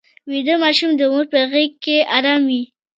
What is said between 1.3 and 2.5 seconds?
په غېږ کې ارام